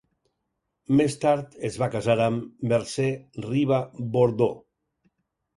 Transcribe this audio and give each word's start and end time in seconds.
Més 1.01 1.17
tard 1.25 1.57
es 1.69 1.77
va 1.83 1.89
casar 1.95 2.15
amb 2.29 2.65
Mercè 2.73 3.05
Riba 3.47 3.81
Bordó. 4.17 4.49